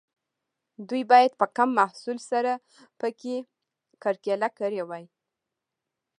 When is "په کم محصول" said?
1.39-2.17